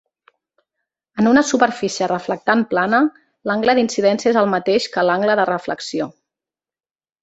En 1.23 1.29
una 1.31 1.43
superfície 1.49 2.07
reflectant 2.13 2.65
plana, 2.73 3.03
l'angle 3.51 3.79
d'incidència 3.81 4.35
és 4.35 4.43
el 4.45 4.53
mateix 4.57 4.91
que 4.97 5.09
l'angle 5.11 5.41
de 5.43 5.51
reflexió. 5.55 6.13